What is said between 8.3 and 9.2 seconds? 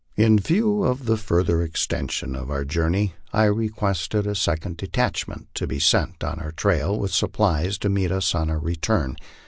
on our return.